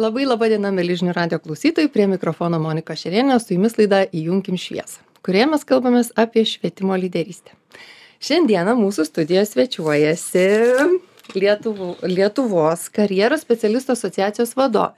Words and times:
Labai 0.00 0.22
laba 0.24 0.46
diena, 0.48 0.70
mėly 0.72 0.94
žinių 0.96 1.12
radio 1.12 1.36
klausytojai, 1.36 1.90
prie 1.92 2.06
mikrofono 2.08 2.56
Monika 2.56 2.94
Šerienė, 2.96 3.34
su 3.36 3.52
jumis 3.52 3.74
laida 3.76 3.98
Įjunkim 4.08 4.56
šviesą, 4.56 5.02
kurioje 5.20 5.48
mes 5.50 5.66
kalbamės 5.68 6.08
apie 6.16 6.46
švietimo 6.48 6.96
lyderystę. 6.96 7.52
Šiandieną 8.24 8.72
mūsų 8.78 9.04
studijoje 9.10 9.50
svečiuojasi 9.50 10.46
Lietuvo, 11.36 11.90
Lietuvos 12.08 12.86
karjeros 12.88 13.44
specialistų 13.44 13.92
asociacijos 13.92 14.56
vadovė, 14.56 14.96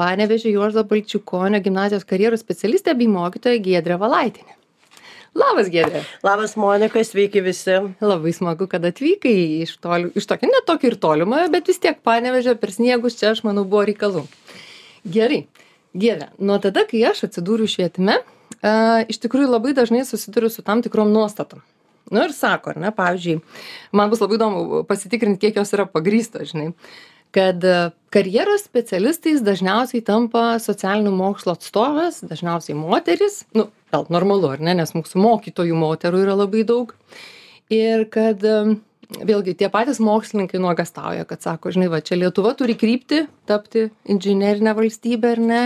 Panevežė 0.00 0.56
Juozo 0.56 0.86
Balčiukonio 0.88 1.60
gimnazijos 1.60 2.08
karjeros 2.08 2.40
specialistė 2.40 2.96
bei 2.96 3.12
mokytoja 3.12 3.60
Giedrė 3.60 4.00
Valaitinė. 4.00 4.56
Labas, 5.32 5.70
Giedrė. 5.72 6.02
Labas, 6.20 6.52
Monika, 6.60 7.00
sveiki 7.08 7.40
visi. 7.44 7.78
Labai 8.04 8.34
smagu, 8.36 8.66
kad 8.68 8.84
atvykai 8.84 9.32
iš, 9.64 9.78
toli, 9.80 10.10
iš 10.18 10.26
tokio, 10.28 10.50
ne 10.52 10.60
tokio 10.68 10.90
ir 10.90 10.98
tolimo, 11.00 11.38
bet 11.52 11.70
vis 11.72 11.80
tiek 11.80 12.02
panevežė 12.04 12.52
per 12.60 12.74
sniegus 12.74 13.16
čia, 13.16 13.30
aš 13.32 13.40
manau, 13.46 13.64
buvo 13.68 13.86
reikalų. 13.88 14.26
Gerai. 15.08 15.46
Giedrė, 15.96 16.28
nuo 16.40 16.58
tada, 16.60 16.84
kai 16.88 17.00
aš 17.08 17.24
atsidūriau 17.28 17.68
švietime, 17.68 18.18
uh, 18.60 19.00
iš 19.12 19.20
tikrųjų 19.24 19.48
labai 19.54 19.72
dažnai 19.76 20.04
susiduriu 20.08 20.52
su 20.52 20.64
tam 20.64 20.84
tikrom 20.84 21.12
nuostatom. 21.12 21.64
Nu 22.12 22.26
ir 22.26 22.36
sako, 22.36 22.74
ar 22.74 22.80
ne, 22.82 22.92
pavyzdžiui, 22.92 23.38
man 23.96 24.12
bus 24.12 24.20
labai 24.20 24.36
įdomu 24.36 24.82
pasitikrinti, 24.88 25.40
kiek 25.46 25.60
jos 25.60 25.72
yra 25.72 25.88
pagrystos, 25.88 26.52
žinai 26.52 26.74
kad 27.32 27.64
karjeros 28.12 28.66
specialistais 28.66 29.40
dažniausiai 29.44 30.04
tampa 30.04 30.58
socialinių 30.60 31.12
mokslų 31.16 31.54
atstovės, 31.56 32.20
dažniausiai 32.28 32.76
moteris, 32.76 33.42
nu, 33.56 33.70
gal 33.92 34.06
normalu, 34.12 34.52
ar 34.52 34.64
ne, 34.64 34.76
nes 34.82 34.92
mūsų 34.96 35.20
mokytojų 35.22 35.78
moterų 35.78 36.24
yra 36.26 36.36
labai 36.42 36.64
daug. 36.68 36.92
Ir 37.72 38.04
kad 38.12 38.44
vėlgi 39.20 39.56
tie 39.58 39.68
patys 39.72 40.00
mokslininkai 40.02 40.60
nuogastauja, 40.62 41.26
kad 41.28 41.44
sako, 41.44 41.72
žinai, 41.74 41.88
va, 41.92 42.00
čia 42.04 42.18
Lietuva 42.20 42.54
turi 42.58 42.76
krypti, 42.78 43.24
tapti 43.48 43.88
inžinerinę 44.12 44.74
valstybę, 44.76 45.36
ar 45.36 45.42
ne, 45.42 45.62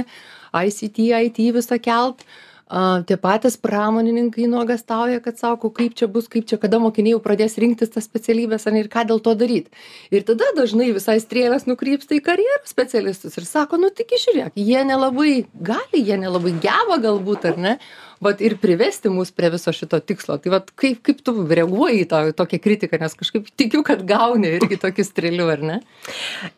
ICT, 0.56 1.02
IT 1.28 1.40
visą 1.54 1.78
kelt, 1.82 2.24
a 2.66 3.02
tie 3.06 3.16
patys 3.16 3.56
pramonininkai 3.56 4.46
nuogąstauja 4.50 5.20
kad 5.22 5.38
sako 5.38 5.70
kaip 5.70 5.94
čia 5.94 6.08
bus 6.10 6.26
kaip 6.28 6.48
čia 6.50 6.58
kada 6.58 6.80
mokiniai 6.82 7.14
jau 7.14 7.20
pradės 7.22 7.54
rinktis 7.62 7.92
tas 7.94 8.08
specialybes 8.08 8.66
ane 8.66 8.82
ir 8.82 8.88
ką 8.90 9.06
dėl 9.06 9.22
to 9.22 9.36
daryt. 9.38 9.70
Ir 10.10 10.26
tada 10.26 10.50
dažnai 10.56 10.90
visai 10.96 11.20
strėlės 11.22 11.68
nukrypsta 11.70 12.18
į 12.18 12.24
karjeros 12.26 12.74
specialistus 12.74 13.38
ir 13.38 13.46
sako 13.46 13.78
nu 13.78 13.92
taigi 13.94 14.18
žiūrėk 14.24 14.58
jie 14.58 14.82
nelabai 14.82 15.46
gali 15.54 16.02
jie 16.02 16.18
nelabai 16.18 16.56
geba 16.58 16.98
galbūt 17.06 17.46
ar 17.52 17.62
ne 17.68 17.78
vat 18.20 18.40
ir 18.40 18.56
privesti 18.60 19.10
mus 19.12 19.30
prie 19.34 19.50
viso 19.52 19.72
šito 19.74 19.98
tikslo. 20.00 20.38
Tai 20.40 20.52
vat 20.56 20.70
kaip 20.78 21.02
kaip 21.06 21.22
tu 21.24 21.34
reaguoji 21.46 22.04
į 22.04 22.08
tą 22.10 22.22
tokią 22.36 22.60
kritiką 22.64 23.00
nes 23.02 23.16
kažkaip 23.18 23.48
tikiu 23.60 23.82
kad 23.86 24.04
gauni 24.08 24.54
irgi 24.56 24.78
tokių 24.80 25.06
strėlių 25.06 25.48
ar 25.52 25.64
ne? 25.70 25.78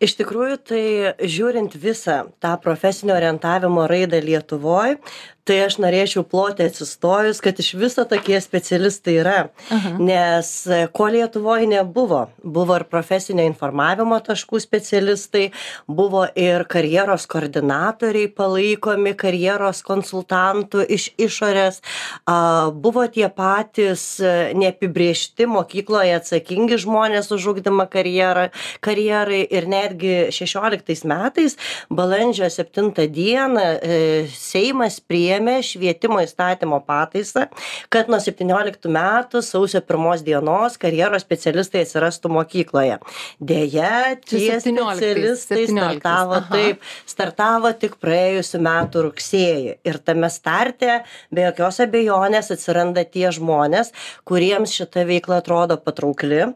Iš 0.04 0.18
tikrųjų 0.20 0.58
tai 0.70 0.84
žiūrint 1.20 1.74
visą 1.78 2.20
tą 2.42 2.54
profesinio 2.62 3.16
orientavimo 3.18 3.86
raidą 3.90 4.22
lietuvoj 4.24 4.98
tai 5.48 5.62
aš 5.64 5.78
norėčiau 5.82 6.24
ploti 6.28 6.66
atsistojus 6.68 7.40
kad 7.44 7.58
iš 7.62 7.72
viso 7.80 8.04
tokie 8.08 8.40
specialistai 8.44 9.18
yra. 9.22 9.38
Aha. 9.72 9.94
nes 9.98 10.48
ko 10.92 11.08
lietuvoj 11.12 11.66
nebuvo? 11.70 12.26
Buvo 12.42 12.76
ir 12.78 12.84
profesinio 12.90 13.44
informavimo 13.48 14.18
taškų 14.24 14.60
specialistai 14.62 15.48
buvo 15.88 16.24
ir 16.38 16.64
karjeros 16.68 17.26
koordinatoriai 17.30 18.30
palaikomi 18.34 19.14
karjeros 19.18 19.82
konsultantų 19.86 20.84
iš 20.96 21.08
išorės. 21.18 21.80
Buvo 22.84 23.06
tie 23.12 23.28
patys 23.32 24.04
e, 24.20 24.52
neapibriešti 24.58 25.46
mokykloje 25.50 26.16
atsakingi 26.18 26.78
žmonės 26.82 27.30
už 27.34 27.46
ugdymą 27.54 27.88
karjerą, 27.90 28.48
karjerai 28.84 29.42
ir 29.44 29.68
netgi 29.70 30.14
16 30.34 31.06
metais, 31.08 31.56
balandžio 31.90 32.48
7 32.52 32.92
dieną, 33.14 33.66
e, 33.78 33.98
Seimas 34.34 35.00
priėmė 35.38 35.62
švietimo 35.62 36.18
įstatymo 36.22 36.80
pataisą, 36.86 37.46
kad 37.90 38.08
nuo 38.10 38.18
17 38.18 38.88
metų 38.90 39.42
sausio 39.42 39.80
1 39.80 40.24
dienos 40.26 40.78
karjeros 40.78 41.22
specialistai 41.22 41.84
atsirastų 41.84 42.30
mokykloje. 42.32 42.98
Deja, 43.40 44.16
tie 44.24 44.58
17, 44.58 44.96
specialistai 44.98 45.66
17. 45.66 45.70
startavo 45.70 46.38
Aha. 46.38 46.48
taip, 46.50 46.82
startavo 47.06 47.72
tik 47.72 47.96
praėjusiu 48.02 48.60
metu 48.62 49.04
rugsėjį. 49.06 49.78
Ir 49.86 49.98
tame 50.02 50.30
starte 50.30 51.02
be 51.30 51.46
jokios 51.46 51.80
abejonės 51.84 52.50
atsiranda 52.54 53.04
tie 53.04 53.30
žmonės 53.30 53.92
kuriems 54.28 54.74
šita 54.74 55.06
veikla 55.08 55.40
atrodo 55.42 55.78
patraukli 55.78 56.52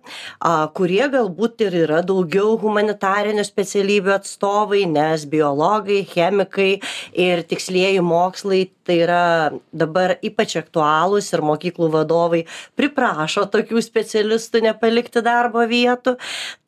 kurie 0.77 1.05
galbūt 1.13 1.63
ir 1.67 1.79
yra 1.85 2.03
daugiau 2.07 2.57
humanitarinių 2.61 3.45
specialybių 3.47 4.17
atstovai 4.19 4.85
nes 4.91 5.27
biologai 5.29 6.03
chemikai 6.09 6.71
ir 7.13 7.45
tikslieji 7.47 8.03
mokslai 8.05 8.72
tai 8.87 8.97
yra 9.05 9.53
dabar 9.73 10.17
ypač 10.25 10.57
aktualūs 10.61 11.31
ir 11.35 11.43
mokyklų 11.47 11.89
vadovai 11.93 12.43
priprašo 12.79 13.45
tokių 13.53 13.83
specialistų 13.85 14.65
nepalikti 14.67 15.23
darbo 15.25 15.65
vietų. 15.71 16.17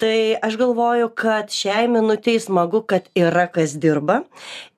Tai 0.00 0.16
aš 0.46 0.58
galvoju 0.60 1.10
kad 1.18 1.50
šiai 1.54 1.88
minutei 1.90 2.36
smagu 2.42 2.84
kad 2.86 3.08
yra 3.18 3.46
kas 3.50 3.74
dirba. 3.80 4.22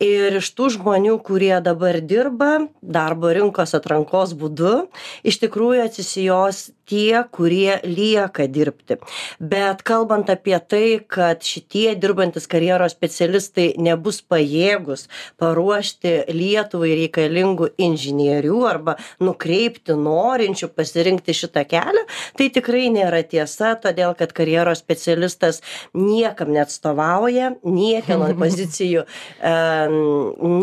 Ir 0.03 0.41
iš 0.41 0.53
tų 0.57 0.71
žmonių 0.79 1.19
kurie 1.27 1.55
dabar 1.65 2.01
dirba 2.01 2.53
darbo 2.81 3.33
rinkos 3.37 3.77
atrankos 3.77 4.33
būdu 4.37 4.87
iš 5.27 5.41
tikrųjų 5.45 5.85
atsisijos 5.87 6.71
tie 6.87 7.25
kurie 7.33 7.81
lieka 7.85 8.47
dirbti. 8.51 8.99
Bet 9.41 9.83
kalbant 9.87 10.31
apie 10.31 10.57
tai 10.59 11.01
kad 11.09 11.43
šitie 11.45 11.95
dirbantys 11.99 12.47
karjeros 12.51 12.95
specialistai 12.95 13.73
nebus 13.83 14.23
pajėgūs 14.23 15.07
paruošti 15.41 16.15
lietuvai 16.33 16.93
reikalingų 17.03 17.71
inžinierių 17.87 18.61
arba 18.69 18.97
nukreipti 19.23 19.97
norinčių 19.99 20.71
pasirinkti 20.77 21.35
šitą 21.37 21.67
kelią 21.69 22.05
tai 22.39 22.49
tikrai 22.55 22.87
nėra 22.95 23.23
tiesa 23.27 23.75
todėl 23.83 24.15
kad 24.19 24.33
karjeros 24.37 24.83
specialistas 24.83 25.63
niekam 25.95 26.53
neatstovauja 26.55 27.55
niekieno 27.65 28.31
pozicijų 28.43 29.07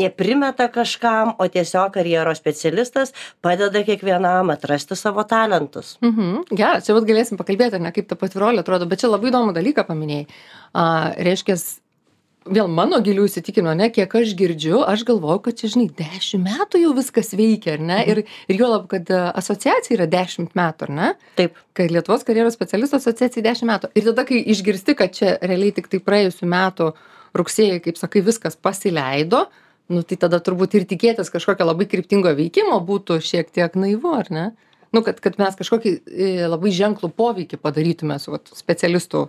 neprimeta 0.04 0.70
kažkam 0.74 1.36
o 1.38 1.48
tiesiog 1.52 1.94
karjeros 1.98 2.42
specialistas 2.42 3.14
padeda 3.44 3.84
kiekvienam 3.86 4.54
atrasti 4.54 4.98
savo 5.00 5.26
talentus 5.28 5.98
Mhm. 6.14 6.44
Geras, 6.54 6.86
čia 6.86 6.96
vat 6.98 7.08
galėsim 7.10 7.40
pakalbėti, 7.40 7.82
ne 7.82 7.92
kaip 7.96 8.10
ta 8.10 8.18
pati 8.20 8.42
rolė 8.42 8.62
atrodo, 8.62 8.86
bet 8.90 9.02
čia 9.02 9.10
labai 9.10 9.32
įdomų 9.32 9.56
dalyką 9.56 9.86
paminėjai. 9.88 10.28
A, 10.74 10.84
reiškia, 11.18 11.58
vėl 12.54 12.68
mano 12.72 13.00
gilių 13.04 13.26
įsitikinimo, 13.30 13.74
ne, 13.78 13.90
kiek 13.94 14.12
aš 14.20 14.34
girdžiu, 14.40 14.82
aš 14.88 15.06
galvoju, 15.08 15.42
kad 15.48 15.60
čia, 15.60 15.72
žinai, 15.74 15.88
dešimt 15.98 16.46
metų 16.50 16.82
jau 16.84 16.92
viskas 16.98 17.34
veikia, 17.38 17.78
ar 17.78 17.84
ne? 17.84 18.00
Mhm. 18.02 18.12
Ir, 18.12 18.52
ir 18.52 18.62
jo 18.62 18.70
lab, 18.72 18.86
kad 18.92 19.10
asociacija 19.10 19.98
yra 19.98 20.10
dešimt 20.12 20.54
metų, 20.60 20.90
ar 20.90 20.94
ne? 21.00 21.10
Taip. 21.40 21.58
Kad 21.74 21.94
Lietuvos 21.94 22.28
karjeros 22.28 22.58
specialistų 22.58 23.00
asociacija 23.00 23.46
dešimt 23.46 23.72
metų. 23.72 23.92
Ir 23.98 24.08
tada, 24.12 24.28
kai 24.30 24.44
išgirsti, 24.54 24.98
kad 25.00 25.16
čia 25.16 25.38
realiai 25.42 25.74
tik 25.76 25.90
tai 25.92 26.04
praėjusiu 26.04 26.50
metu 26.52 26.92
rugsėjai, 27.38 27.80
kaip 27.82 27.98
sakai, 27.98 28.22
viskas 28.26 28.60
pasileido, 28.60 29.48
nu 29.94 30.04
tai 30.08 30.20
tada 30.22 30.40
turbūt 30.44 30.78
ir 30.78 30.86
tikėtis 30.90 31.32
kažkokio 31.34 31.66
labai 31.66 31.88
kryptingo 31.90 32.32
veikimo 32.38 32.78
būtų 32.86 33.18
šiek 33.24 33.50
tiek 33.56 33.74
naivu, 33.80 34.14
ar 34.20 34.30
ne? 34.34 34.46
Nu 34.94 35.04
kad 35.06 35.20
kad 35.24 35.40
mes 35.42 35.58
kažkokį 35.60 35.94
e, 35.94 36.34
labai 36.48 36.74
ženklų 36.76 37.12
poveikį 37.18 37.60
padarytume 37.62 38.20
su 38.22 38.34
vat 38.36 38.52
specialistų 38.56 39.28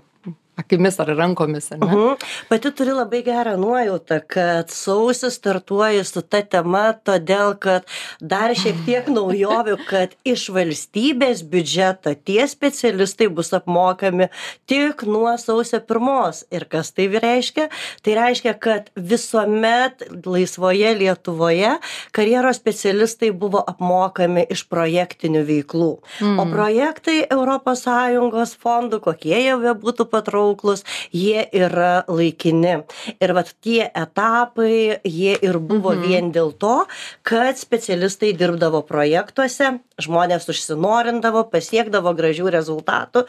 akimis 0.57 1.01
ar 1.03 1.11
rankomis, 1.17 1.73
ar 1.73 1.81
mhm. 1.83 2.15
Pati 2.49 2.71
turi 2.71 2.95
labai 2.95 3.23
gerą 3.27 3.57
nuojautą, 3.59 4.21
kad 4.31 4.71
sausis 4.71 5.35
startuoji 5.39 6.05
su 6.07 6.23
ta 6.23 6.43
tema, 6.43 6.93
todėl 6.95 7.57
kad 7.59 7.89
dar 8.21 8.55
šiek 8.59 8.85
tiek 8.87 9.09
naujovių, 9.19 9.77
kad 9.89 10.15
iš 10.27 10.47
valstybės 10.55 11.43
biudžeto 11.51 12.15
tie 12.15 12.47
specialistai 12.51 13.29
bus 13.35 13.51
apmokami 13.57 14.31
tik 14.71 15.03
nuo 15.09 15.35
sausio 15.41 15.81
pirmos. 15.83 16.45
Ir 16.55 16.69
kas 16.71 16.93
tai 16.95 17.09
reiškia? 17.11 17.69
Tai 18.05 18.17
reiškia, 18.21 18.55
kad 18.55 18.91
visuomet 18.95 20.07
laisvoje 20.25 20.95
Lietuvoje 20.95 21.75
karjeros 22.15 22.61
specialistai 22.63 23.33
buvo 23.35 23.63
apmokami 23.67 24.47
iš 24.55 24.65
projektinių 24.71 25.43
veiklų. 25.49 25.93
Mm. 26.23 26.39
O 26.39 26.47
projektai 26.53 27.19
ES 27.27 28.55
fondų, 28.61 29.01
kokie 29.03 29.35
jie 29.35 29.55
būtų 29.59 30.07
patraukti, 30.11 30.44
patrauklūs 30.45 30.85
jie 31.13 31.45
yra 31.53 32.05
laikini 32.09 32.85
ir 33.21 33.35
vat 33.35 33.55
tie 33.65 33.89
etapai 33.89 35.01
jie 35.05 35.35
ir 35.41 35.59
buvo 35.59 35.95
mhm. 35.95 36.05
vien 36.05 36.33
dėl 36.33 36.53
to 36.53 36.85
kad 37.23 37.59
specialistai 37.59 38.35
dirbdavo 38.37 38.83
projektuose 38.87 39.79
žmonės 40.03 40.49
užsinorindavo 40.51 41.45
pasiekdavo 41.53 42.15
gražių 42.19 42.51
rezultatų 42.51 43.25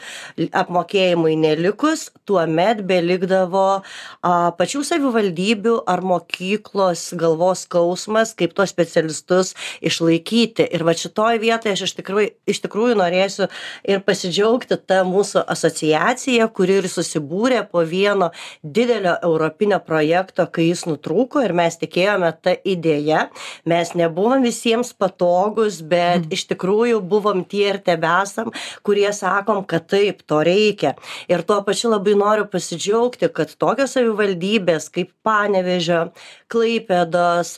apmokėjimui 0.50 1.36
nelikus 1.38 2.10
tuomet 2.26 2.82
belikdavo 2.86 3.82
a 4.26 4.32
pačių 4.58 4.82
savivaldybių 4.86 5.76
ar 5.86 6.02
mokyklos 6.02 7.12
galvos 7.18 7.64
skausmas 7.66 8.34
kaip 8.34 8.56
tuos 8.56 8.74
specialistus 8.74 9.54
išlaikyti 9.80 10.66
ir 10.66 10.84
vat 10.86 10.98
šitoj 11.00 11.38
vietoj 11.42 11.76
aš 11.76 11.86
iš 11.86 11.96
tikrųjų 12.00 12.32
iš 12.50 12.62
tikrųjų 12.66 12.98
norėsiu 12.98 13.48
ir 13.86 14.02
pasidžiaugti 14.06 14.80
ta 14.82 15.02
mūsų 15.06 15.44
asociacija 15.46 16.50
kuri 16.56 16.80
ir 16.80 16.90
susibūrė 17.06 17.62
po 17.70 17.82
vieno 17.86 18.30
didelio 18.62 19.14
europinio 19.22 19.78
projekto 19.84 20.46
kai 20.50 20.68
jis 20.70 20.84
nutrūko 20.88 21.42
ir 21.44 21.54
mes 21.56 21.78
tikėjome 21.78 22.32
ta 22.42 22.56
idėja. 22.66 23.28
Mes 23.68 23.92
nebuvom 23.98 24.44
visiems 24.44 24.92
patogūs 24.98 25.80
bet 25.86 26.26
iš 26.34 26.46
tikrųjų 26.52 27.00
buvom 27.00 27.44
tie 27.48 27.68
ir 27.74 27.80
tebesam 27.86 28.52
kurie 28.86 29.08
sakom 29.14 29.64
kad 29.64 29.86
taip 29.90 30.22
to 30.26 30.42
reikia. 30.46 30.94
Ir 31.30 31.44
tuo 31.46 31.62
pačiu 31.66 31.92
labai 31.94 32.16
noriu 32.18 32.48
pasidžiaugti 32.50 33.30
kad 33.34 33.54
tokios 33.58 33.96
savivaldybės 33.96 34.90
kaip 34.94 35.12
panevėžio 35.26 36.10
klaipėdos 36.52 37.56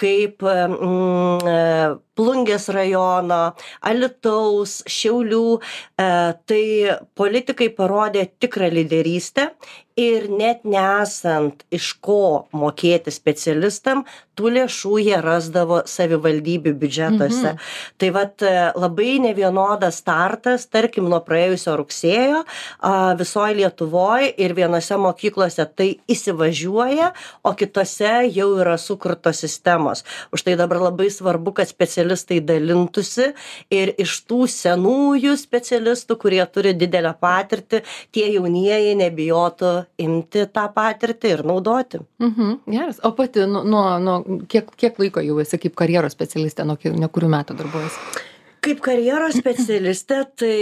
kaip 0.00 0.44
mm, 0.44 1.48
e, 1.48 2.03
plungės 2.18 2.68
rajono 2.74 3.40
alytaus 3.90 4.80
šiaulių 4.90 5.46
e, 5.56 5.60
tai 6.48 6.64
politikai 7.18 7.70
parodė 7.74 8.28
tikrą 8.42 8.70
lyderystę 8.74 9.50
ir 9.96 10.26
net 10.30 10.64
nesant 10.66 11.62
iš 11.70 11.92
ko 12.02 12.46
mokėti 12.50 13.12
specialistam 13.14 14.02
tų 14.34 14.50
lėšų 14.56 14.96
jie 14.98 15.18
rasdavo 15.22 15.84
savivaldybių 15.86 16.72
biudžetuose 16.80 17.52
Mhm. 17.54 17.58
tai 17.98 18.08
vat 18.10 18.42
e, 18.42 18.72
labai 18.74 19.20
nevienodas 19.22 20.00
startas 20.02 20.66
tarkim 20.66 21.06
nuo 21.08 21.20
praėjusio 21.22 21.76
rugsėjo 21.78 22.40
a, 22.80 23.14
visoj 23.14 23.54
lietuvoj 23.54 24.34
ir 24.36 24.54
vienose 24.58 24.96
mokyklose 24.98 25.68
tai 25.76 25.88
įsivažiuoja 26.10 27.12
o 27.44 27.54
kitose 27.54 28.26
jau 28.34 28.48
yra 28.58 28.74
sukurtos 28.78 29.38
sistemos 29.44 30.02
už 30.32 30.42
tai 30.42 30.56
dabar 30.58 30.82
labai 30.90 31.06
svarbu 31.10 31.54
kad 31.54 31.70
specialistai 31.70 32.40
dalintųsi 32.42 33.30
ir 33.70 33.94
iš 33.98 34.24
tų 34.26 34.48
senųjų 34.50 35.38
specialistų 35.38 36.18
kurie 36.18 36.42
turi 36.50 36.74
didelę 36.74 37.14
patirtį 37.20 37.84
tie 38.10 38.32
jaunieji 38.34 38.98
nebijotų 38.98 39.83
imti 39.98 40.46
tą 40.52 40.66
patirtį 40.74 41.32
ir 41.36 41.44
naudoti 41.46 42.00
Mhm, 42.22 42.60
geras. 42.70 43.00
O 43.04 43.12
pati 43.16 43.46
nuo, 43.46 43.62
nuo, 43.64 43.98
nuo 43.98 44.38
kiek, 44.48 44.70
kiek 44.76 44.98
laiko 44.98 45.22
jau 45.24 45.38
esi 45.42 45.58
kaip 45.58 45.74
karjeros 45.78 46.14
specialistė, 46.16 46.64
nuo, 46.68 46.78
nuo 46.98 47.08
kurių 47.12 47.30
metų 47.36 47.56
darbuojasi? 47.58 48.24
Kaip 48.64 48.80
karjeros 48.84 49.36
specialistė 49.36 50.20
tai 50.40 50.54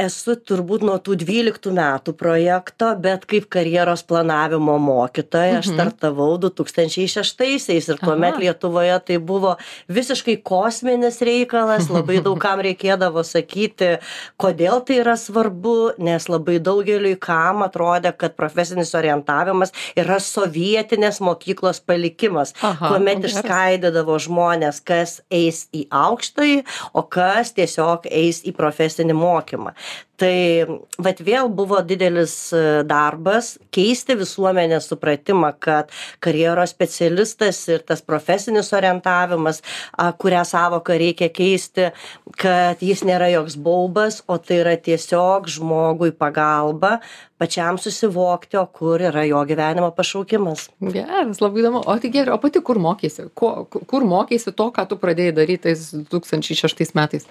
esu 0.00 0.34
turbūt 0.48 0.84
nuo 0.86 0.94
tų 1.04 1.16
dvyliktų 1.20 1.72
metų 1.76 2.14
projekto 2.16 2.88
bet 3.02 3.26
kaip 3.28 3.48
karjeros 3.52 4.02
planavimo 4.08 4.78
mokytoja 4.80 5.58
aš 5.60 5.68
Mhm. 5.68 5.74
startavau 5.76 6.38
du 6.40 6.48
tūkstančiai 6.50 7.08
šeštaisiais 7.12 7.88
ir 7.92 7.98
tuomet 8.00 8.38
lietuvoje 8.40 8.96
tai 9.06 9.18
buvo 9.18 9.56
visiškai 9.88 10.38
kosminis 10.42 11.20
reikalas 11.20 11.90
labai 11.92 12.22
daug 12.24 12.38
kam 12.40 12.60
reikėdavo 12.64 13.22
sakyti 13.24 13.98
kodėl 14.40 14.80
tai 14.86 15.00
yra 15.02 15.16
svarbu 15.16 15.98
nes 15.98 16.28
labai 16.28 16.58
daugeliui 16.58 17.18
kam 17.20 17.62
atrodė 17.66 18.14
kad 18.16 18.36
profesinis 18.36 18.94
orientavimas 18.94 19.72
yra 19.96 20.16
sovietinės 20.20 21.20
mokyklos 21.20 21.80
palikimas 21.84 22.54
kuomet 22.80 23.24
išskaidydavo 23.28 24.18
žmones 24.18 24.80
kas 24.84 25.20
eis 25.30 25.66
į 25.74 25.86
aukštąjį 25.90 26.64
o 26.94 27.02
kas 27.02 27.41
tiesiog 27.50 28.06
eis 28.06 28.44
į 28.46 28.54
profesinį 28.54 29.18
mokymą 29.18 29.74
tai 30.22 30.66
vat 31.02 31.20
vėl 31.24 31.50
buvo 31.52 31.80
didelis 31.86 32.34
e, 32.54 32.62
darbas 32.86 33.56
keisti 33.74 34.16
visuomenės 34.20 34.86
supratimą 34.92 35.52
kad 35.62 35.90
karjeros 36.22 36.74
specialistas 36.74 37.60
ir 37.72 37.82
tas 37.88 38.04
profesinis 38.06 38.70
orientavimas 38.76 39.62
a, 39.62 40.12
kurią 40.12 40.44
sąvoką 40.46 40.98
reikia 41.02 41.30
keisti 41.34 41.90
kad 42.38 42.82
jis 42.84 43.04
nėra 43.08 43.32
joks 43.32 43.58
baubas 43.58 44.22
o 44.30 44.38
tai 44.38 44.62
yra 44.62 44.76
tiesiog 44.78 45.50
žmogui 45.50 46.12
pagalba 46.14 46.98
pačiam 47.42 47.78
susivokti 47.80 48.60
o 48.60 48.66
kur 48.70 49.02
yra 49.02 49.24
jo 49.26 49.42
gyvenimo 49.48 49.90
pašaukimas 49.96 50.68
Geras, 50.92 51.40
labai 51.42 51.62
įdomu. 51.62 51.82
O 51.86 51.96
tai 51.98 52.10
gerai, 52.14 52.34
o 52.36 52.40
pati 52.42 52.62
kur 52.62 52.78
mokėsi? 52.82 53.28
Ko, 53.38 53.52
kur 53.70 54.06
mokėsi 54.06 54.52
to, 54.54 54.68
ką 54.74 54.84
tu 54.90 54.98
pradėjai 55.00 55.34
daryti 55.40 55.70
tais 55.70 55.88
2006 56.12 56.94
metais? 56.98 57.26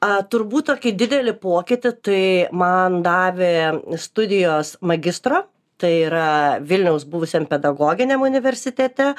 A, 0.00 0.20
turbūt 0.32 0.70
tokį 0.70 0.92
didelį 0.96 1.36
pokytį 1.42 1.94
tai 2.06 2.24
man 2.56 3.00
davė 3.06 3.54
studijos 4.00 4.76
magistro. 4.80 5.46
Tai 5.80 5.90
yra 5.96 6.24
Vilniaus 6.60 7.06
buvusiam 7.08 7.46
pedagoginiam 7.48 8.20
universitete, 8.26 9.14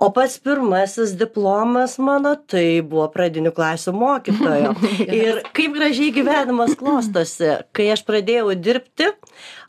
o 0.00 0.06
pats 0.16 0.38
pirmasis 0.40 1.12
diplomas 1.20 1.98
mano 2.00 2.32
tai 2.48 2.80
buvo 2.80 3.04
pradinių 3.12 3.52
klasių 3.52 3.92
mokytojo. 4.00 4.72
Ir 5.20 5.42
kaip 5.52 5.76
gražiai 5.76 6.14
gyvenimas 6.16 6.72
klostosi, 6.80 7.58
kai 7.76 7.90
aš 7.92 8.06
pradėjau 8.08 8.56
dirbti, 8.56 9.12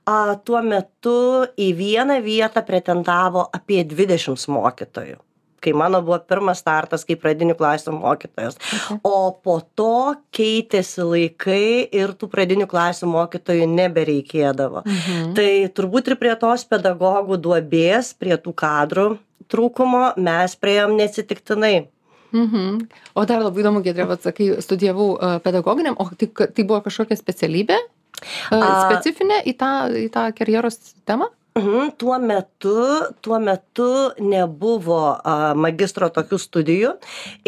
a, 0.07 0.39
tuo 0.39 0.63
metu 0.63 1.19
į 1.59 1.73
vieną 1.83 2.21
vietą 2.23 2.63
pretendavo 2.63 3.49
apie 3.51 3.83
20 3.83 4.47
mokytojų 4.55 5.19
kai 5.63 5.73
mano 5.77 6.01
buvo 6.05 6.19
pirmas 6.23 6.61
startas 6.63 7.05
kaip 7.07 7.21
pradinių 7.23 7.57
klasių 7.59 7.95
mokytojas. 7.97 8.59
O 9.05 9.31
po 9.43 9.59
to 9.75 10.15
keitėsi 10.35 11.05
laikai 11.05 11.87
ir 11.91 12.13
tų 12.17 12.29
pradinių 12.33 12.67
klasių 12.69 13.09
mokytojų 13.11 13.69
nebereikėdavo. 13.73 14.83
Mhm. 14.85 15.31
Tai 15.37 15.51
turbūt 15.77 16.11
ir 16.11 16.19
prie 16.21 16.35
tos 16.39 16.67
pedagogų 16.69 17.39
duobės, 17.41 18.13
prie 18.17 18.37
tų 18.37 18.53
kadrų 18.57 19.09
trūkumo 19.51 20.11
mes 20.19 20.55
prieėm 20.59 20.97
neatsitiktinai. 20.99 21.87
Mhm. 22.35 22.87
O 23.15 23.23
dar 23.27 23.43
labai 23.43 23.63
įdomu, 23.63 23.81
Gedrė, 23.85 24.07
vat 24.09 24.25
sakai, 24.25 24.49
studijavau 24.63 25.13
uh, 25.15 25.37
pedagoginiam, 25.43 25.95
o 25.95 26.09
tai, 26.11 26.27
tai 26.27 26.65
buvo 26.67 26.81
kažkokia 26.85 27.15
specialybė? 27.19 27.77
A- 28.51 28.89
specifinė 28.89 29.43
į 29.47 29.53
tą, 29.59 29.71
į 29.95 30.09
tą 30.13 30.27
karjeros 30.35 30.79
temą? 31.07 31.29
Mhm, 31.57 31.91
tuo 31.97 32.19
metu, 32.21 32.75
tuo 33.21 33.39
metu 33.41 33.87
nebuvo 34.21 34.99
a, 35.25 35.53
magistro 35.57 36.05
tokių 36.13 36.37
studijų 36.37 36.91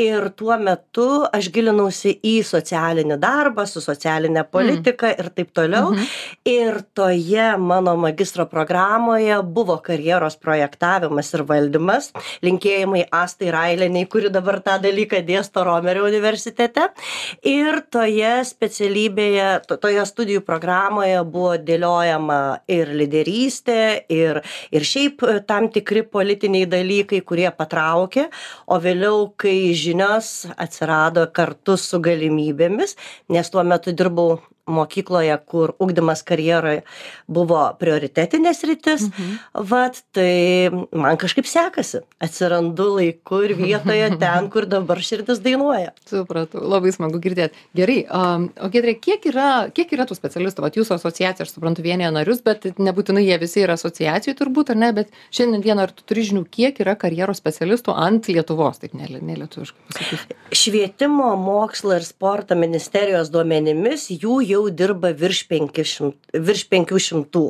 ir 0.02 0.30
tuo 0.40 0.56
metu 0.58 1.06
aš 1.30 1.50
gilinausi 1.54 2.16
į 2.26 2.40
socialinį 2.48 3.20
darbą, 3.22 3.68
su 3.70 3.84
socialinė 3.86 4.44
politika 4.50 5.12
ir 5.14 5.30
taip 5.36 5.52
toliau. 5.54 5.92
Mhm. 5.94 6.08
Ir 6.50 6.80
toje 6.98 7.46
mano 7.62 7.94
magistro 8.02 8.48
programoje 8.50 9.38
buvo 9.44 9.78
karjeros 9.86 10.40
projektavimas 10.42 11.30
ir 11.38 11.44
valdymas. 11.44 12.10
Linkėjimai 12.42 13.04
Astai 13.14 13.52
Raileniai, 13.54 14.08
kuri 14.10 14.30
dabar 14.34 14.58
tą 14.66 14.80
dalyką 14.82 15.22
dėsto 15.28 15.64
Romerio 15.68 16.08
universitete. 16.10 16.90
Ir 17.46 17.82
toje 17.94 18.34
specialybėje, 18.46 19.68
to- 19.68 19.78
toje 19.78 20.02
studijų 20.10 20.42
programoje 20.42 21.22
buvo 21.24 21.58
dėliojama 21.58 22.62
ir 22.68 22.88
lyderystė, 22.88 23.99
ir, 24.10 24.42
ir 24.72 24.86
šiaip 24.86 25.24
e, 25.24 25.40
tam 25.50 25.70
tikri 25.74 26.04
politiniai 26.04 26.70
dalykai, 26.70 27.22
kurie 27.26 27.50
patraukė, 27.56 28.30
o 28.68 28.80
vėliau, 28.84 29.30
kai 29.40 29.74
žinios 29.78 30.48
atsirado 30.58 31.26
kartu 31.34 31.78
su 31.78 32.00
galimybėmis, 32.04 32.96
nes 33.30 33.52
tuo 33.52 33.66
metu 33.68 33.96
dirbau 33.96 34.40
mokykloje, 34.70 35.36
kur 35.50 35.74
ugdymas 35.82 36.22
karjeroje 36.28 36.84
buvo 37.28 37.62
prioritetinės 37.82 38.64
rytis, 38.70 39.08
Mhm. 39.10 39.34
vat, 39.70 40.02
tai 40.14 40.70
man 40.94 41.18
kažkaip 41.18 41.48
sekasi. 41.50 42.02
Atsirandu 42.22 42.86
laiku 42.98 43.42
ir 43.46 43.56
vietoje 43.58 44.10
ten, 44.24 44.50
kur 44.54 44.66
dabar 44.70 44.98
širdis 45.04 45.42
dainuoja. 45.44 45.92
Supratau, 46.10 46.62
labai 46.62 46.92
smagu 46.96 47.20
girdėti. 47.24 47.58
Gerai, 47.76 48.00
um, 48.10 48.50
o 48.62 48.70
Gedrė, 48.70 48.96
kiek 49.02 49.26
yra, 49.32 49.50
kiek 49.74 49.92
yra 49.98 50.06
tų 50.10 50.18
specialistų? 50.18 50.64
Vat 50.66 50.78
jūsų 50.78 50.96
asociacija, 51.00 51.46
aš 51.48 51.56
suprantu, 51.56 51.84
vienyje 51.86 52.12
narius, 52.14 52.42
bet 52.46 52.68
nebūtinai 52.78 53.26
jie 53.26 53.38
visi 53.42 53.64
yra 53.66 53.76
asociacijų 53.80 54.36
turbūt, 54.40 54.72
ar 54.74 54.80
ne, 54.80 54.92
bet 54.94 55.10
šiandien 55.36 55.64
dieną 55.66 55.88
ar 55.88 55.92
tu 55.96 56.04
turi 56.08 56.24
žinių, 56.28 56.46
kiek 56.54 56.80
yra 56.84 56.96
karjeros 57.00 57.42
specialistų 57.42 57.96
ant 57.98 58.28
Lietuvos, 58.30 58.78
taip 58.84 58.94
nelietuviškai 58.94 59.82
pasakysiu. 59.90 60.38
Švietimo, 60.60 61.32
mokslo 61.40 61.96
ir 61.98 62.04
sporto 62.06 62.56
ministerijos 62.60 63.32
duomenimis 63.34 64.10
jų 64.12 64.40
jau 64.46 64.59
dirba 64.72 65.12
virš 65.16 65.44
500. 65.50 66.12
Virš 66.34 66.66
500. 66.72 67.44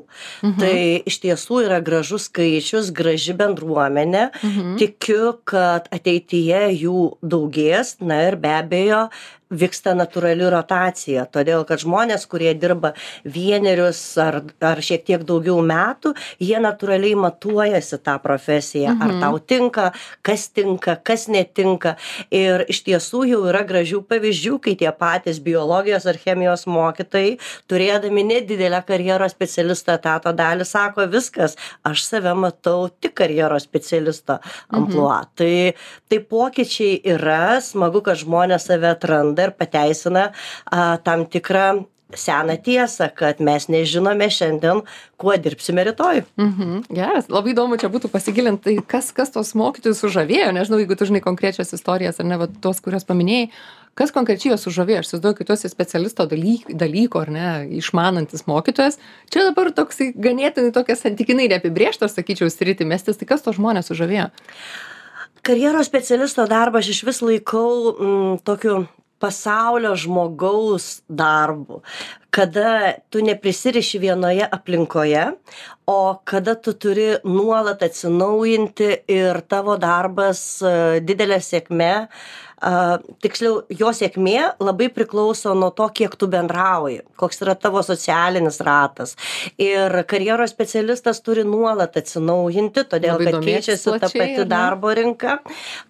Mhm. 0.43 0.59
Tai 0.61 0.75
iš 1.09 1.19
tiesų 1.25 1.63
yra 1.65 1.79
gražus 1.83 2.29
skaičius, 2.29 2.91
graži 2.95 3.35
bendruomenė. 3.39 4.29
Mhm. 4.43 4.77
Tikiu, 4.81 5.33
kad 5.43 5.89
ateityje 5.95 6.63
jų 6.83 7.03
daugės, 7.21 7.97
na 7.99 8.21
ir 8.29 8.39
be 8.39 8.53
abejo 8.59 9.07
vyksta 9.49 9.95
natūrali 9.97 10.45
rotacija, 10.53 11.25
todėl 11.25 11.65
kad 11.65 11.81
žmonės, 11.81 12.25
kurie 12.29 12.53
dirba 12.53 12.93
vienerius 13.25 13.99
ar, 14.21 14.41
ar 14.61 14.81
šiek 14.85 15.05
tiek 15.07 15.23
daugiau 15.25 15.57
metų, 15.65 16.13
jie 16.41 16.59
natūraliai 16.61 17.15
matuojasi 17.17 17.97
tą 18.05 18.19
profesiją, 18.21 18.93
ar 19.01 19.09
Mhm. 19.09 19.21
tau 19.21 19.39
tinka, 19.39 19.91
kas 20.21 20.47
tinka, 20.49 20.95
kas 21.03 21.27
netinka. 21.27 21.95
Ir 22.31 22.65
iš 22.69 22.83
tiesų 22.85 23.23
jau 23.29 23.41
yra 23.49 23.63
gražių 23.65 24.03
pavyzdžių, 24.05 24.59
kai 24.61 24.75
tie 24.75 24.91
patys 24.91 25.39
biologijos 25.39 26.05
ar 26.05 26.15
chemijos 26.17 26.65
mokytojai, 26.65 27.39
turėdami 27.67 28.23
nedidelę 28.23 28.83
karjeros 28.85 29.31
specialisto 29.31 29.91
etato 29.91 30.31
dalį, 30.33 30.65
sako 30.65 31.07
viskas, 31.09 31.57
aš 31.83 32.03
save 32.03 32.33
matau 32.35 32.89
tik 33.01 33.15
karjeros 33.15 33.63
specialisto 33.63 34.39
amplua. 34.71 35.23
Mhm. 35.23 35.29
Tai, 35.35 35.73
tai 36.09 36.19
pokyčiai 36.19 37.01
yra, 37.03 37.59
smagu, 37.61 38.03
kad 38.03 38.17
žmonės 38.17 38.69
save 38.69 38.89
atranda 38.93 39.38
ir 39.47 39.55
pateisina 39.57 40.29
a, 40.31 40.97
tam 41.03 41.25
tikrą 41.29 41.69
seną 42.15 42.57
tiesą 42.57 43.09
kad 43.15 43.39
mes 43.39 43.67
nežinome 43.69 44.29
šiandien 44.33 44.81
kuo 45.17 45.35
dirbsime 45.37 45.83
rytoj. 45.83 46.23
Mhm. 46.41 46.79
Geras, 46.89 47.29
labai 47.29 47.53
įdomu 47.53 47.77
čia 47.77 47.89
būtų 47.91 48.09
pasigilinti, 48.09 48.63
tai 48.65 48.85
kas, 48.87 49.11
kas 49.13 49.29
tos 49.35 49.53
mokytojus 49.53 50.01
sužavėjo, 50.01 50.49
nežinau, 50.55 50.79
jeigu 50.81 50.97
tu 50.97 51.05
žinai 51.05 51.21
konkrečias 51.21 51.73
istorijas 51.75 52.19
ar 52.19 52.25
ne, 52.25 52.39
va, 52.41 52.49
tos, 52.49 52.81
kurias 52.81 53.05
paminėjai, 53.05 53.51
kas 53.99 54.13
konkrečiai 54.15 54.53
juos 54.53 54.65
sužavėjo, 54.65 55.03
aš 55.03 55.09
įsivaizduoju, 55.09 55.37
kad 55.37 55.49
tu 55.49 55.57
esi 55.57 55.69
specialisto 55.69 56.25
dalyk, 56.29 56.69
dalyko 56.73 57.21
ar 57.21 57.33
ne, 57.35 57.47
išmanantis 57.77 58.47
mokytojas, 58.49 58.97
čia 59.29 59.45
dabar 59.51 59.69
toks 59.75 60.01
ganėtinai 60.17 60.73
tokia 60.73 60.97
santykinai 60.97 61.49
neapibrieštas, 61.53 62.17
sakyčiau, 62.17 62.49
sritį 62.49 62.89
mestis, 62.89 63.21
tai 63.21 63.29
kas 63.29 63.45
tos 63.45 63.61
žmonės 63.61 63.91
sužavėjo? 63.91 64.31
karjeros 65.49 65.87
specialisto 65.87 66.43
darbą 66.49 66.81
aš 66.81 66.91
išvis 66.93 67.21
laikau 67.23 67.69
mm, 67.95 68.33
tokiu 68.45 68.83
pasaulio 69.19 69.95
žmogaus 69.95 71.01
darbu 71.09 71.81
kada 72.29 72.93
tu 73.09 73.21
neprisiriši 73.25 73.99
vienoje 73.99 74.47
aplinkoje 74.51 75.31
o 75.89 76.21
kada 76.23 76.55
tu 76.55 76.73
turi 76.73 77.07
nuolat 77.23 77.83
atsinaujinti 77.83 78.89
ir 79.07 79.41
tavo 79.49 79.77
darbas 79.81 80.61
e, 80.61 80.73
didelė 81.01 81.39
sėkmė 81.41 81.93
a, 82.61 82.73
tiksliau 83.23 83.63
jo 83.81 83.93
sėkmė 83.95 84.37
labai 84.61 84.91
priklauso 84.93 85.55
nuo 85.57 85.71
to 85.73 85.89
kiek 86.01 86.13
tu 86.19 86.29
bendrauji 86.29 87.01
koks 87.19 87.41
yra 87.43 87.55
tavo 87.59 87.81
socialinis 87.83 88.59
ratas. 88.65 89.15
Ir 89.59 90.03
karjeros 90.09 90.53
specialistas 90.53 91.21
turi 91.25 91.43
nuolat 91.47 91.97
atsinaujinti 91.99 92.85
todėl 92.91 93.17
Labai 93.17 93.33
kad 93.33 93.47
keičiasi 93.47 93.85
ta 93.89 93.95
plačiai, 93.97 94.21
pati 94.21 94.35
ar 94.35 94.45
ne? 94.45 94.49
darbo 94.53 94.93
rinka. 94.99 95.37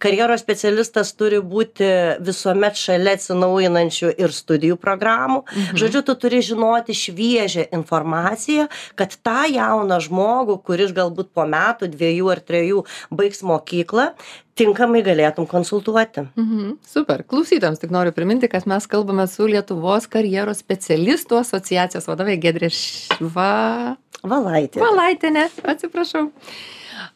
Karjeros 0.01 0.43
specialistas 0.46 1.13
turi 1.19 1.41
būti 1.53 1.89
visuomet 2.25 2.79
šalia 2.79 3.17
atsinaujinančių 3.19 4.13
ir 4.17 4.34
studijų 4.36 4.79
programų. 4.81 5.43
Žodžiu 5.79 6.03
tu 6.08 6.15
turi 6.15 6.28
žinoti 6.38 6.93
šviežią 6.93 7.69
informaciją 7.79 8.67
kad 9.00 9.17
tą 9.25 9.48
jauną 9.50 9.98
žmogų 10.05 10.59
kuris 10.63 10.93
galbūt 10.93 11.33
po 11.33 11.48
metų 11.50 11.89
dviejų 11.95 12.29
ar 12.36 12.43
trejų 12.45 12.86
baigs 13.09 13.41
mokyklą 13.41 14.12
tinkamai 14.59 15.01
galėtum 15.05 15.48
konsultuoti 15.48 16.27
Mhm. 16.36 16.77
Super. 16.86 17.24
Klausytams 17.24 17.79
tik 17.79 17.91
noriu 17.91 18.12
priminti, 18.15 18.48
kad 18.51 18.67
mes 18.67 18.88
kalbame 18.88 19.27
su 19.27 19.48
Lietuvos 19.48 20.07
karjeros 20.07 20.62
specialistų 20.63 21.39
asociacijos 21.43 22.07
vadovė 22.09 22.38
Gedrė 22.41 22.69
Šva... 22.74 23.95
valaitė 24.24 24.81
Valaitinė, 24.83 25.48
atsiprašau. 25.63 26.29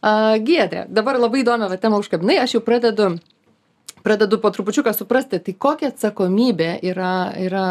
Uh, 0.03 0.37
Giedrė, 0.43 0.85
dabar 0.87 1.19
labai 1.19 1.43
įdomią 1.43 1.69
temą 1.79 1.99
užkabinai, 2.03 2.39
aš 2.43 2.57
jau 2.57 2.63
pradedu, 2.63 3.13
pradedu 4.03 4.37
po 4.37 4.51
trupučiuką 4.51 4.93
suprasti, 4.93 5.39
tai 5.39 5.53
kokia 5.55 5.89
atsakomybė 5.93 6.69
yra, 6.83 7.13
yra 7.39 7.67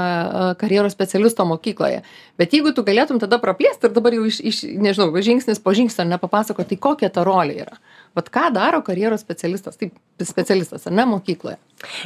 karjeros 0.61 0.95
specialisto 0.97 1.45
mokykloje. 1.49 2.01
Bet 2.41 2.55
jeigu 2.57 2.73
tu 2.73 2.85
galėtum 2.87 3.21
tada 3.21 3.39
praplėsti 3.43 3.89
ir 3.89 3.93
dabar 3.93 4.17
jau 4.17 4.25
iš, 4.29 4.41
iš 4.41 4.63
nežinau, 4.81 5.11
žingsnis 5.21 5.61
po 5.63 5.75
žingsnio 5.77 6.09
nepapasako, 6.09 6.65
tai 6.69 6.81
kokia 6.81 7.13
ta 7.13 7.27
rolė 7.29 7.59
yra. 7.67 7.77
Vat 8.17 8.29
ką 8.33 8.49
daro 8.53 8.81
karjeros 8.85 9.23
specialistas, 9.25 9.77
taip, 9.81 9.95
specialistas, 10.25 10.89
ar 10.89 10.97
ne 10.97 11.05
mokykloje? 11.09 11.59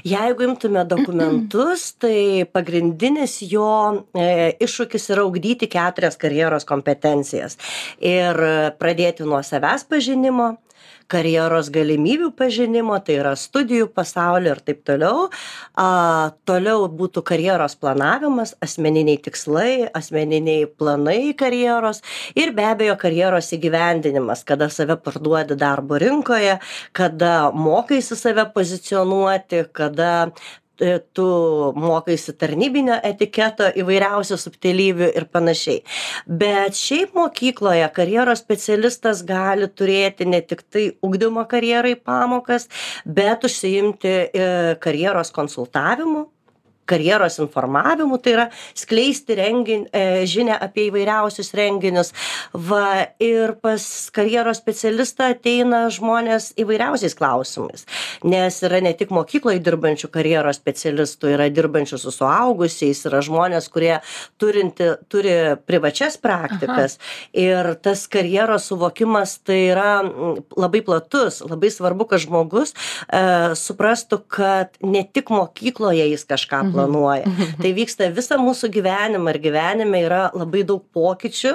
Jeigu 0.07 0.47
imtume 0.51 0.85
dokumentus, 0.87 1.89
tai 2.03 2.47
pagrindinis 2.51 3.41
jo 3.47 3.71
e, 4.11 4.57
iššūkis 4.63 5.11
yra 5.15 5.27
ugdyti 5.27 5.71
keturias 5.71 6.19
karjeros 6.19 6.67
kompetencijas. 6.67 7.59
Ir 8.03 8.39
pradėti 8.79 9.27
nuo 9.27 9.43
savęs 9.47 9.87
pažinimo, 9.91 10.57
karjeros 11.11 11.71
galimybių 11.75 12.31
pažinimo, 12.37 12.97
tai 13.05 13.19
yra 13.21 13.35
studijų 13.39 13.89
pasaulio 13.95 14.55
ir 14.55 14.63
taip 14.67 14.83
toliau. 14.89 15.29
A, 15.79 16.33
toliau 16.49 16.87
būtų 16.91 17.23
karjeros 17.27 17.77
planavimas, 17.81 18.55
asmeniniai 18.65 19.21
tikslai, 19.23 19.87
asmeniniai 19.97 20.67
planai 20.67 21.33
karjeros 21.39 22.03
ir 22.39 22.53
be 22.57 22.67
abejo 22.67 22.97
karjeros 23.01 23.53
įgyvendinimas, 23.57 24.45
kada 24.47 24.71
save 24.73 24.99
parduodi 25.03 25.59
darbo 25.59 26.01
rinkoje, 26.03 26.59
kada 26.97 27.51
mokaisi 27.55 28.19
save 28.19 28.49
pozicionuoti, 28.55 29.67
kada 29.77 30.31
tu 31.17 31.27
mokaisi 31.77 32.35
tarnybinio 32.37 32.99
etiketo 33.07 33.69
įvairiausių 33.83 34.39
subtilybių 34.41 35.11
ir 35.17 35.29
panašiai. 35.33 35.83
Bet 36.27 36.79
šiaip 36.79 37.17
mokykloje 37.17 37.89
karjeros 37.97 38.43
specialistas 38.45 39.25
gali 39.27 39.69
turėti 39.73 40.29
ne 40.29 40.43
tik 40.45 40.65
tai 40.71 40.87
ugdymo 41.07 41.47
karjerai 41.49 41.97
pamokas, 41.97 42.69
bet 43.05 43.47
užsiimti 43.49 44.15
e, 44.29 44.49
karjeros 44.83 45.33
konsultavimu 45.35 46.27
karjeros 46.87 47.39
informavimu, 47.43 48.19
tai 48.23 48.33
yra 48.37 48.47
skleisti 48.75 49.37
rengin, 49.39 49.87
e, 49.93 50.25
žinę 50.27 50.57
apie 50.61 50.87
įvairiausius 50.91 51.53
renginius. 51.57 52.13
Va, 52.53 53.09
ir 53.23 53.57
pas 53.63 53.83
karjeros 54.15 54.61
specialistą 54.63 55.31
ateina 55.35 55.87
žmonės 55.93 56.53
įvairiausiais 56.61 57.17
klausimais, 57.19 57.87
nes 58.25 58.61
yra 58.67 58.81
ne 58.85 58.93
tik 58.97 59.11
mokykloje 59.15 59.61
dirbančių 59.67 60.11
karjeros 60.15 60.61
specialistų, 60.61 61.33
yra 61.35 61.49
dirbančių 61.51 61.99
su 62.01 62.15
suaugusiais, 62.15 63.03
yra 63.11 63.23
žmonės, 63.25 63.69
kurie 63.73 63.97
turinti, 64.39 64.93
turi 65.11 65.57
privačias 65.67 66.19
praktikas. 66.23 66.97
Aha. 66.97 67.13
Ir 67.47 67.73
tas 67.83 68.07
karjeros 68.11 68.71
suvokimas 68.71 69.39
tai 69.45 69.59
yra 69.73 69.91
mm, 70.05 70.47
labai 70.57 70.83
platus, 70.87 71.43
labai 71.45 71.71
svarbu, 71.73 72.07
kad 72.11 72.23
žmogus 72.23 72.73
e, 72.73 73.55
suprastų, 73.59 74.23
kad 74.31 74.79
ne 74.87 75.03
tik 75.05 75.33
mokykloje 75.35 76.07
jis 76.13 76.25
kažką 76.29 76.63
Mhm. 76.67 76.76
Planuoja. 76.77 77.33
Tai 77.61 77.73
vyksta 77.77 78.11
visą 78.15 78.39
mūsų 78.41 78.71
gyvenimą 78.75 79.33
ir 79.33 79.41
gyvenime 79.43 80.03
yra 80.05 80.23
labai 80.37 80.63
daug 80.69 80.85
pokyčių, 80.95 81.55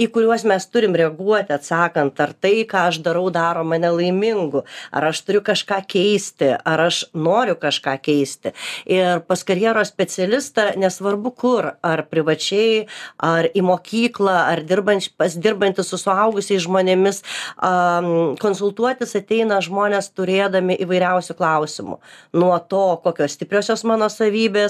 į 0.00 0.08
kuriuos 0.14 0.46
mes 0.48 0.66
turim 0.72 0.96
reaguoti, 0.98 1.52
atsakant, 1.54 2.18
ar 2.22 2.32
tai, 2.32 2.54
ką 2.68 2.86
aš 2.90 3.02
darau, 3.04 3.28
daro 3.34 3.64
mane 3.68 3.90
laimingu, 3.92 4.64
ar 4.92 5.08
aš 5.10 5.22
turiu 5.26 5.42
kažką 5.44 5.82
keisti, 5.90 6.52
ar 6.56 6.86
aš 6.88 7.04
noriu 7.14 7.56
kažką 7.60 7.96
keisti. 8.02 8.54
Ir 8.90 9.22
pas 9.28 9.44
karjeros 9.46 9.92
specialistą, 9.92 10.72
nesvarbu 10.80 11.34
kur, 11.36 11.72
ar 11.82 12.04
privačiai, 12.10 12.86
ar 13.22 13.48
į 13.52 13.64
mokyklą, 13.66 14.36
ar 14.54 14.64
dirbanč, 14.66 15.10
pas 15.18 15.34
dirbantys 15.36 15.92
su 15.92 16.00
suaugusiais 16.00 16.64
žmonėmis, 16.64 17.22
um, 17.56 18.34
konsultuotis 18.42 19.16
ateina 19.18 19.60
žmonės 19.64 20.10
turėdami 20.16 20.78
įvairiausių 20.84 21.36
klausimų. 21.38 21.98
Nuo 22.38 22.54
to, 22.70 22.84
kokios 23.04 23.36
stipriosios 23.36 23.84
mano 23.88 24.08
savybės, 24.12 24.61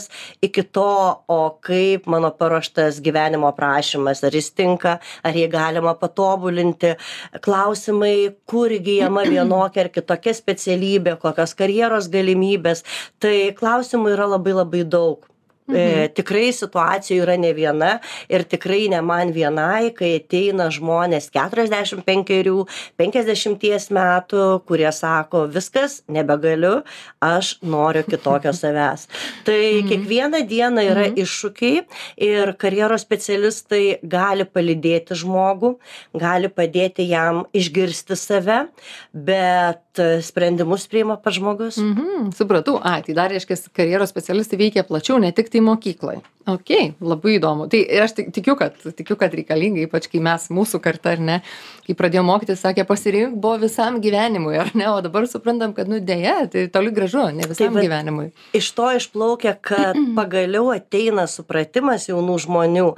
iki 0.44 0.64
to, 0.74 0.88
o 1.28 1.40
kaip 1.64 2.06
mano 2.10 2.32
paruoštas 2.36 3.00
gyvenimo 3.04 3.48
aprašymas, 3.50 4.22
ar 4.26 4.36
jis 4.36 4.52
tinka, 4.56 4.98
ar 5.24 5.38
jį 5.38 5.48
galima 5.52 5.96
patobulinti. 5.98 6.94
Klausimai, 7.44 8.32
kur 8.48 8.72
įgyjama 8.74 9.26
vienokia 9.28 9.86
ar 9.86 9.92
kitokia 9.94 10.36
specialybė, 10.36 11.18
kokios 11.22 11.56
karjeros 11.58 12.10
galimybės. 12.12 12.86
Tai 13.22 13.36
klausimų 13.58 14.16
yra 14.16 14.30
labai 14.36 14.56
labai 14.62 14.86
daug. 14.86 15.31
E, 15.72 16.08
tikrai 16.16 16.50
situacijų 16.54 17.22
yra 17.24 17.36
ne 17.40 17.52
viena 17.56 17.92
ir 18.32 18.44
tikrai 18.48 18.86
ne 18.92 19.00
man 19.04 19.32
vienai, 19.34 19.92
kai 19.96 20.14
ateina 20.18 20.68
žmonės 20.72 21.30
45, 21.32 22.66
50 23.00 23.92
metų, 23.96 24.46
kurie 24.68 24.90
sako, 24.92 25.46
viskas, 25.52 26.00
nebegaliu, 26.12 26.82
aš 27.22 27.56
noriu 27.62 28.04
kitokio 28.06 28.52
savęs. 28.62 29.08
Tai 29.46 29.60
kiekvieną 29.88 30.42
dieną 30.48 30.86
yra 30.92 31.06
iššūkiai 31.12 31.84
ir 32.28 32.54
karjeros 32.60 33.04
specialistai 33.06 33.98
gali 34.02 34.46
palydėti 34.48 35.16
žmogų, 35.22 35.76
gali 36.18 36.50
padėti 36.52 37.06
jam 37.08 37.44
išgirsti 37.56 38.18
save, 38.18 38.60
bet 39.12 40.02
sprendimus 40.24 40.86
priima 40.88 41.16
pats 41.20 41.36
žmogus. 41.36 41.78
Mhm, 41.80 42.32
supratau. 42.36 42.78
A, 42.82 42.98
tai 43.04 43.16
dar 43.16 43.32
reiškia, 43.32 43.58
karjeros 43.76 44.12
specialistai 44.12 44.58
veikia 44.60 44.84
plačiau, 44.88 45.18
ne 45.22 45.32
tik 45.36 45.50
tai 45.52 45.61
mokykloje. 45.70 46.22
Ok, 46.42 46.70
labai 46.98 47.36
įdomu. 47.36 47.68
Tai 47.70 47.78
aš 48.02 48.16
tik- 48.16 48.32
tikiu, 48.34 48.56
kad, 48.58 48.74
tikiu, 48.98 49.14
kad 49.14 49.30
reikalinga, 49.38 49.84
ypač 49.86 50.08
kai 50.10 50.18
mes, 50.18 50.48
mūsų 50.50 50.80
karta, 50.82 51.12
ar 51.14 51.20
ne, 51.22 51.36
kai 51.86 51.94
pradėjome 51.94 52.26
mokytis, 52.32 52.58
sakė, 52.64 52.82
pasirink 52.88 53.36
buvo 53.38 53.60
visam 53.62 54.00
gyvenimui, 54.02 54.56
ar 54.58 54.72
ne, 54.74 54.88
o 54.90 54.96
dabar 55.06 55.28
suprantam, 55.30 55.70
kad, 55.76 55.86
nu, 55.86 56.00
dėja, 56.02 56.48
tai 56.50 56.64
toli 56.74 56.90
gražu, 56.96 57.28
ne 57.36 57.46
visam 57.46 57.70
vat- 57.76 57.86
gyvenimui. 57.86 58.32
Iš 58.58 58.72
to 58.74 58.88
išplaukia, 58.98 59.54
kad 59.62 59.94
pagaliau 60.18 60.72
ateina 60.74 61.28
supratimas 61.30 62.08
jaunų 62.10 62.40
žmonių, 62.48 62.88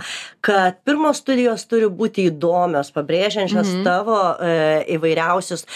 kad 0.40 0.80
pirmos 0.88 1.20
studijos 1.20 1.68
turi 1.68 1.92
būti 1.92 2.30
įdomios, 2.32 2.94
pabrėžiančios 2.96 3.76
tavo 3.84 4.22
e, 4.40 4.56
įvairiausius 4.96 5.68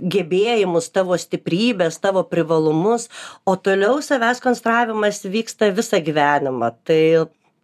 gebėjimus, 0.00 0.90
tavo 0.92 1.16
stiprybės, 1.18 2.00
tavo 2.02 2.22
privalumus, 2.28 3.08
o 3.46 3.56
toliau 3.56 4.02
savęs 4.04 4.42
konstravimas 4.44 5.24
vyksta 5.24 5.72
visą 5.74 6.02
gyvenimą. 6.04 6.74
Tai 6.86 7.00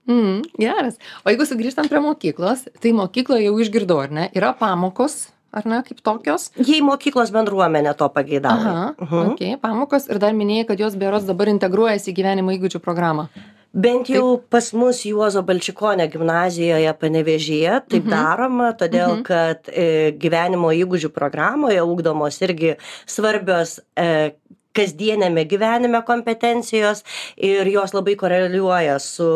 Mm, 0.06 0.42
geras. 0.58 0.96
O 1.22 1.30
jeigu 1.30 1.46
sugrįžtam 1.46 1.86
prie 1.86 2.00
mokyklos, 2.02 2.64
tai 2.82 2.90
mokykloje 2.96 3.44
jau 3.46 3.54
išgirdau, 3.62 4.00
ar 4.02 4.10
ne, 4.10 4.24
yra 4.34 4.50
pamokos, 4.58 5.28
ar 5.54 5.68
ne, 5.70 5.78
kaip 5.86 6.00
tokios. 6.02 6.48
jei 6.58 6.80
mokyklos 6.82 7.30
bendruomenė 7.30 7.94
to 7.94 8.08
pageidavo. 8.10 8.72
Aha, 8.72 8.88
mhm. 8.98 9.30
ok, 9.30 9.44
pamokos 9.62 10.08
ir 10.10 10.18
dar 10.22 10.34
minėjai, 10.34 10.66
kad 10.72 10.82
jos 10.82 10.98
beros 10.98 11.28
dabar 11.28 11.52
integruojasi 11.54 12.10
į 12.10 12.16
gyvenimo 12.18 12.54
įgūdžių 12.56 12.82
programą. 12.82 13.28
Bent 13.72 14.08
jau 14.12 14.36
pas 14.52 14.68
mus 14.76 15.00
juozo 15.08 15.42
balčikonio 15.48 16.06
gimnazijoje 16.12 16.92
panevėžyje 17.00 17.78
taip 17.92 18.08
daroma 18.10 18.72
todėl 18.76 19.22
kad 19.26 19.70
e, 19.72 20.12
gyvenimo 20.20 20.72
įgūdžių 20.76 21.12
programoje 21.14 21.80
ugdomos 21.84 22.40
irgi 22.44 22.74
svarbios 23.08 23.78
e, 23.96 24.34
kasdieniame 24.76 25.44
gyvenime 25.48 26.02
kompetencijos 26.06 27.04
ir 27.36 27.68
jos 27.72 27.94
labai 27.94 28.14
koreliuoja 28.18 28.98
su 29.02 29.28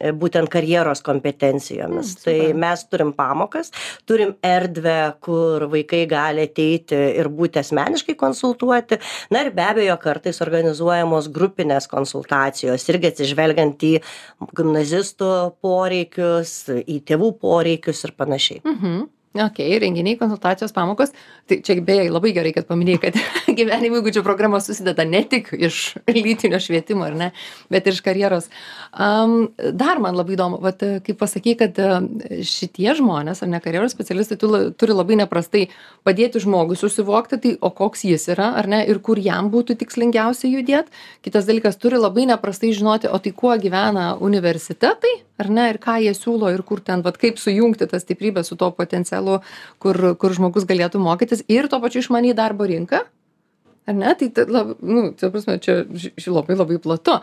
e, 0.00 0.12
būtent 0.16 0.50
karjeros 0.52 1.02
kompetencijomis. 1.06 2.14
Mm, 2.14 2.22
tai 2.24 2.36
mes 2.64 2.84
turim 2.88 3.12
pamokas, 3.16 3.72
turim 4.08 4.34
erdvę, 4.46 4.98
kur 5.24 5.66
vaikai 5.72 6.02
gali 6.10 6.48
ateiti 6.48 6.98
ir 7.20 7.30
būti 7.32 7.60
asmeniškai 7.62 8.16
konsultuoti. 8.20 9.00
Na 9.34 9.44
ir 9.44 9.52
be 9.56 9.66
abejo, 9.66 9.98
kartais 10.02 10.40
organizuojamos 10.44 11.30
grupinės 11.34 11.90
konsultacijos, 11.90 12.88
irgi 12.92 13.12
atsižvelgiant 13.12 13.86
į 13.90 13.94
gimnazistų 14.56 15.32
poreikius, 15.62 16.58
į 16.70 17.00
tėvų 17.08 17.34
poreikius 17.42 18.06
ir 18.08 18.16
panašiai. 18.18 18.62
Mhm. 18.64 19.08
Ok, 19.30 19.60
renginiai, 19.78 20.16
konsultacijos, 20.18 20.72
pamokos. 20.74 21.12
Tai 21.46 21.60
čia 21.62 21.76
beje 21.86 22.08
labai 22.10 22.32
gerai, 22.34 22.50
kad 22.50 22.64
paminėjai, 22.66 22.98
kad 23.04 23.18
gyvenimo 23.60 24.00
įgūdžių 24.00 24.24
programos 24.26 24.66
susideda 24.66 25.04
ne 25.06 25.20
tik 25.22 25.52
iš 25.54 25.92
lytinio 26.10 26.58
švietimo, 26.58 27.06
ne, 27.14 27.28
bet 27.70 27.86
ir 27.86 27.94
iš 27.94 28.00
karjeros. 28.02 28.48
Um, 28.90 29.52
dar 29.54 30.02
man 30.02 30.18
labai 30.18 30.34
įdomu, 30.34 30.58
vat, 30.64 30.82
kaip 31.06 31.20
pasakai, 31.22 31.54
kad 31.62 31.78
um, 31.78 32.08
šitie 32.42 32.90
žmonės, 32.98 33.44
ar 33.46 33.52
ne 33.54 33.62
karjeros 33.62 33.94
specialistai, 33.94 34.40
tu, 34.42 34.50
turi 34.74 34.98
labai 34.98 35.20
neprastai 35.22 35.68
padėti 36.02 36.42
žmogui 36.42 36.74
susivokti, 36.82 37.38
tai 37.38 37.54
o 37.62 37.70
koks 37.70 38.02
jis 38.10 38.26
yra, 38.34 38.50
ar 38.58 38.66
ne, 38.66 38.82
ir 38.90 38.98
kur 38.98 39.22
jam 39.22 39.52
būtų 39.54 39.78
tikslingiausia 39.84 40.50
judėti. 40.50 40.90
Kitas 41.22 41.46
dalykas, 41.46 41.78
turi 41.78 42.02
labai 42.02 42.26
neprastai 42.32 42.74
žinoti, 42.74 43.06
o 43.06 43.22
tai 43.22 43.30
kuo 43.30 43.54
gyvena 43.62 44.16
universitetai, 44.18 45.20
ar 45.40 45.48
ne, 45.50 45.68
ir 45.72 45.80
ką 45.82 45.96
jie 46.04 46.12
siūlo, 46.16 46.50
ir 46.54 46.64
kur 46.66 46.82
ten, 46.84 47.04
vat, 47.06 47.16
kaip 47.20 47.40
sujungti 47.40 47.88
tą 47.90 48.00
stiprybę 48.02 48.44
su 48.46 48.58
to 48.60 48.70
potencialu 48.76 49.40
kur, 49.82 50.00
kur 50.20 50.36
žmogus 50.36 50.68
galėtų 50.68 51.00
mokytis 51.02 51.46
ir 51.48 51.70
tuo 51.72 51.80
pačiu 51.82 52.04
išmaniai 52.04 52.36
darbo 52.36 52.68
rinką. 52.68 53.06
Ar 53.88 53.96
ne? 53.96 54.12
Tai, 54.14 54.28
ta, 54.30 54.44
lab, 54.46 54.76
nu, 54.84 55.08
tai 55.18 55.30
prasme, 55.32 55.56
čia 55.58 55.80
labai 56.30 56.54
labai 56.54 56.76
platu. 56.82 57.16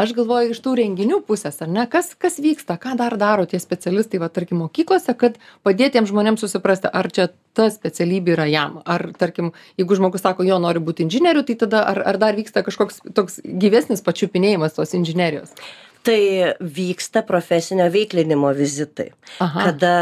Aš 0.00 0.14
galvoju 0.16 0.54
iš 0.54 0.58
tų 0.64 0.72
renginių 0.80 1.20
pusės, 1.28 1.60
ar 1.62 1.70
ne, 1.70 1.84
kas, 1.88 2.10
kas 2.18 2.40
vyksta, 2.42 2.74
ką 2.80 2.96
dar 2.98 3.14
daro 3.20 3.44
tie 3.48 3.60
specialistai, 3.62 4.18
va, 4.22 4.30
tarkim, 4.32 4.58
mokyklose, 4.64 5.14
kad 5.20 5.38
padėtiems 5.68 6.10
žmonėms 6.10 6.42
susiprasti, 6.42 6.90
ar 6.90 7.10
čia 7.12 7.28
ta 7.56 7.68
specialybė 7.70 8.34
yra 8.34 8.48
jam. 8.50 8.80
Ar, 8.88 9.10
tarkim, 9.20 9.52
jeigu 9.80 10.00
žmogus 10.00 10.24
sako, 10.24 10.48
jo 10.48 10.58
nori 10.64 10.82
būti 10.82 11.06
inžinieriu, 11.06 11.44
tai 11.46 11.58
tada 11.60 11.84
ar, 11.92 12.02
ar 12.12 12.18
dar 12.20 12.36
vyksta 12.40 12.64
kažkoks 12.66 13.04
toks 13.14 13.40
gyvesnis 13.44 14.04
pačiupinėjimas 14.04 14.80
tos 14.80 14.96
inžinerijos. 14.98 15.54
Tai 16.02 16.54
vyksta 16.58 17.22
profesinio 17.22 17.84
veiklinimo 17.94 18.48
vizitai. 18.58 19.12
Aha. 19.38 19.68
Kada 19.68 19.92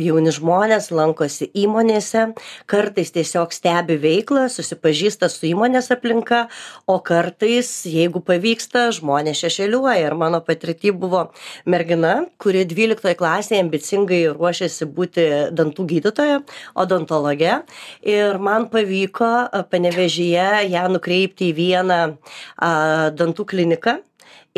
jauni 0.00 0.32
žmonės 0.32 0.86
lankosi 0.88 1.50
įmonėse, 1.52 2.30
kartais 2.70 3.12
tiesiog 3.12 3.52
stebi 3.52 3.98
veiklą, 4.00 4.46
susipažįsta 4.48 5.28
su 5.28 5.50
įmonės 5.50 5.90
aplinka, 5.92 6.46
o 6.88 6.96
kartais, 7.04 7.68
jeigu 7.84 8.22
pavyksta, 8.24 8.86
žmonės 8.96 9.42
šešėliuoja. 9.44 10.06
Ir 10.06 10.16
mano 10.16 10.40
patirtį 10.46 10.94
buvo 11.02 11.26
mergina, 11.68 12.14
kuri 12.40 12.64
12 12.70 13.12
klasėje 13.20 13.60
ambicingai 13.66 14.22
ruošėsi 14.32 14.88
būti 14.96 15.28
dantų 15.52 15.88
gydytoja, 15.92 16.40
odontologe. 16.72 17.60
Ir 18.00 18.40
man 18.40 18.70
pavyko 18.72 19.30
panevežyje 19.68 20.48
ją 20.72 20.88
nukreipti 20.96 21.52
į 21.52 21.56
vieną 21.60 22.02
a, 22.08 22.74
dantų 23.12 23.50
kliniką 23.52 23.98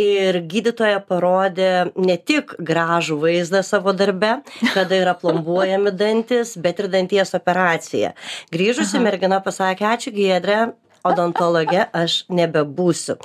ir 0.00 0.40
gydytoja 0.44 1.00
parodė 1.08 1.90
ne 1.96 2.16
tik 2.20 2.54
gražų 2.60 3.18
vaizdą 3.22 3.62
savo 3.64 3.94
darbe, 3.96 4.40
kada 4.74 4.98
yra 5.00 5.14
plombuojami 5.16 5.92
dantis, 5.96 6.54
bet 6.60 6.82
ir 6.82 6.90
danties 6.92 7.32
operacija. 7.36 8.12
Grįžusi 8.52 9.00
mergina 9.00 9.40
pasakė, 9.44 9.88
ačiū 9.96 10.12
Giedrė, 10.16 10.60
odontologe 11.06 11.86
aš 11.96 12.24
nebebūsiu. 12.32 13.16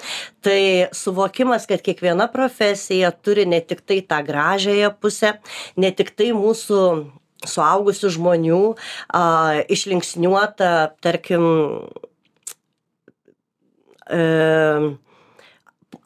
Tai 0.46 0.62
suvokimas, 0.96 1.68
kad 1.70 1.84
kiekviena 1.84 2.30
profesija 2.32 3.12
turi 3.12 3.48
ne 3.50 3.60
tik 3.60 3.84
tai 3.84 4.02
tą 4.06 4.22
gražiąją 4.28 4.94
pusę, 5.02 5.36
ne 5.76 5.92
tik 5.92 6.14
tai 6.16 6.32
mūsų 6.38 6.82
suaugusių 7.52 8.12
žmonių 8.16 8.64
a, 9.18 9.24
išlinksniuota, 9.74 10.94
tarkim, 11.02 11.46
e, 14.06 14.22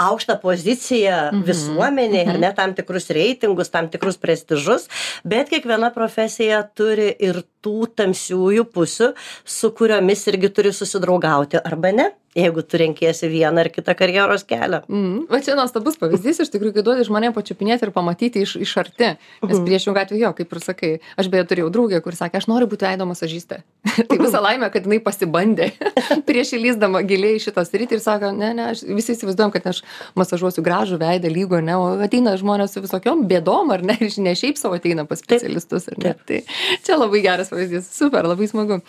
aukštą 0.02 0.40
poziciją 0.42 1.16
Mhm, 1.36 1.44
visuomenėje, 1.48 2.26
ar 2.26 2.36
mhm. 2.36 2.44
ne 2.44 2.52
tam 2.58 2.74
tikrus 2.78 3.10
reitingus, 3.16 3.72
tam 3.74 3.90
tikrus 3.92 4.18
prestižus, 4.22 4.88
bet 5.28 5.50
kiekviena 5.52 5.92
profesija 5.96 6.64
turi 6.78 7.12
ir 7.20 7.44
tų 7.66 7.90
tamsiųjų 7.98 8.68
pusių, 8.76 9.14
su 9.46 9.72
kuriomis 9.78 10.28
irgi 10.32 10.52
turi 10.54 10.74
susidraugauti 10.76 11.62
arba 11.62 11.94
ne, 11.96 12.12
jeigu 12.36 12.62
tu 12.68 12.78
renkiesi 12.78 13.30
vieną 13.32 13.64
ar 13.64 13.70
kitą 13.72 13.96
karjeros 13.96 14.44
kelią. 14.48 14.82
Mm. 14.92 15.26
Va 15.32 15.40
čia 15.44 15.56
nuostabus 15.56 15.96
pavyzdys, 16.02 16.42
iš 16.44 16.50
tikrųjų, 16.52 16.74
kai 16.76 16.84
duodi 16.84 17.06
žmonėm 17.08 17.34
pačiupinėti 17.36 17.88
ir 17.88 17.92
pamatyti 17.96 18.44
iš, 18.44 18.58
iš 18.60 18.74
arti. 18.82 19.14
Nes 19.46 19.56
Mhm. 19.56 19.66
priešingų 19.66 20.02
atveju, 20.02 20.20
jo, 20.22 20.32
kaip 20.36 20.52
ir 20.54 20.60
sakai, 20.60 20.90
aš 21.18 21.30
beje 21.32 21.46
turėjau 21.48 21.70
draugę, 21.72 22.02
kur 22.04 22.12
sakė, 22.14 22.42
aš 22.42 22.48
noriu 22.52 22.68
būti 22.68 22.84
veido 22.84 23.08
masažistė. 23.08 23.62
tai 24.10 24.18
visą 24.20 24.42
laimę, 24.44 24.68
kad 24.74 24.84
jinai 24.84 25.00
pasibandė 25.00 25.72
prieš 26.28 26.54
įlysdama 26.60 27.02
giliai 27.08 27.40
šitą 27.40 27.64
sritį 27.64 27.96
ir 27.96 28.04
sako, 28.04 28.34
ne, 28.36 28.52
ne, 28.58 28.68
aš, 28.74 28.84
visi 28.84 29.16
įsivaizduojam, 29.16 29.54
kad 29.56 29.68
aš 29.72 29.82
masažuosiu 30.20 30.64
gražų 30.66 31.00
veidą 31.00 31.32
lygo, 31.32 31.62
ne, 31.64 31.78
o 31.80 31.96
ateina 32.04 32.36
žmonės 32.36 32.76
su 32.76 32.84
visokiom 32.84 33.24
bėdom, 33.30 33.72
ar 33.72 33.82
ne, 33.86 33.96
ir 34.06 34.12
ne 34.20 34.36
šiaip 34.36 34.60
savo 34.60 34.76
ateina 34.76 35.08
pas 35.08 35.24
specialistus, 35.24 35.88
ar 35.88 35.98
ne. 36.04 36.14
Tai 36.28 36.42
čia 36.84 37.00
labai 37.00 37.24
geras 37.24 37.50
pavyzdys, 37.54 37.88
super, 37.96 38.28
labai 38.28 38.50
smagu. 38.52 38.82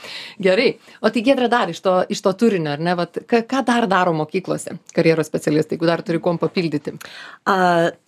Gerai, 0.43 0.73
o 1.01 1.11
tai 1.15 1.23
Gedra 1.27 1.49
dar 1.53 1.71
iš 1.71 1.81
to, 1.85 1.95
iš 2.11 2.21
to 2.27 2.33
turinio, 2.33 2.75
ar 2.75 2.83
ne, 2.83 2.95
Vat, 2.97 3.19
ką, 3.37 3.45
ką 3.51 3.63
dar 3.67 3.87
daro 3.91 4.13
mokyklose 4.17 4.79
karjeros 4.97 5.29
specialistai, 5.31 5.77
jeigu 5.77 5.89
dar 5.89 6.03
turi 6.07 6.21
kuom 6.23 6.39
papildyti? 6.41 6.97
A, 7.47 7.57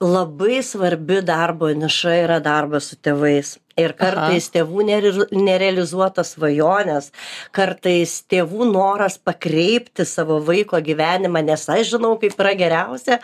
labai 0.03 0.61
svarbi 0.65 1.21
darbo 1.27 1.71
niša 1.75 2.15
yra 2.25 2.39
darbas 2.45 2.91
su 2.93 2.97
tėvais. 2.97 3.57
Ir 3.79 3.93
kartais 3.95 4.49
Aha. 4.49 4.53
tėvų 4.57 4.85
nere- 4.89 5.29
nerealizuotos 5.31 6.33
svajonės, 6.35 7.13
kartais 7.55 8.25
tėvų 8.27 8.67
noras 8.73 9.19
pakreipti 9.23 10.03
savo 10.03 10.41
vaiko 10.43 10.81
gyvenimą, 10.83 11.45
nes 11.47 11.69
aš 11.71 11.93
žinau, 11.95 12.17
kaip 12.19 12.35
yra 12.43 12.57
geriausia, 12.59 13.21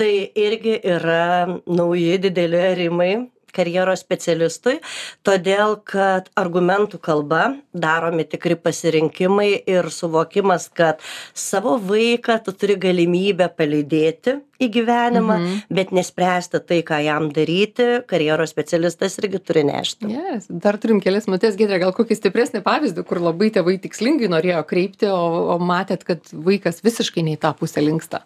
tai 0.00 0.30
irgi 0.32 0.78
yra 0.80 1.60
nauji 1.66 2.16
dideli 2.24 2.62
rimai 2.80 3.12
karjeros 3.54 4.02
specialistui, 4.04 4.78
todėl 5.26 5.78
kad 5.88 6.30
argumentų 6.38 7.00
kalba 7.02 7.54
daromi 7.72 8.26
tikri 8.28 8.56
pasirinkimai 8.58 9.50
ir 9.68 9.90
suvokimas, 9.94 10.68
kad 10.68 11.02
savo 11.34 11.76
vaiką 11.78 12.40
tu 12.44 12.54
turi 12.56 12.78
galimybę 12.80 13.50
palydėti 13.58 14.38
į 14.58 14.68
gyvenimą, 14.74 15.36
mhm. 15.38 15.58
bet 15.74 15.92
nespręsti 15.94 16.60
tai, 16.66 16.80
ką 16.86 16.98
jam 17.04 17.28
daryti, 17.34 17.86
karjeros 18.10 18.50
specialistas 18.50 19.18
irgi 19.22 19.40
turi 19.42 19.62
nešti. 19.68 20.10
Yes. 20.10 20.48
Dar 20.50 20.78
turim 20.82 21.02
kelias 21.04 21.28
minutės, 21.30 21.56
Gedrė, 21.58 21.78
gal 21.84 21.94
kokį 21.96 22.18
stipresnį 22.18 22.62
pavyzdį, 22.66 23.04
kur 23.06 23.22
labai 23.22 23.52
tėvai 23.54 23.76
tikslingai 23.82 24.30
norėjo 24.32 24.64
kreipti, 24.68 25.10
o, 25.12 25.54
o 25.54 25.58
matėt, 25.62 26.02
kad 26.08 26.26
vaikas 26.32 26.82
visiškai 26.86 27.24
nei 27.26 27.38
tą 27.40 27.54
pusę 27.58 27.84
linksta. 27.84 28.24